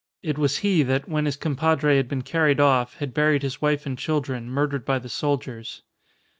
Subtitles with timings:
[0.23, 3.85] It was he that, when his compadre had been carried off, had buried his wife
[3.85, 5.83] and children, murdered by the soldiers.